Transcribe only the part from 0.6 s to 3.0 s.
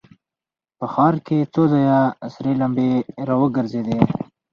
په ښار کې څو ځایه سرې لمبې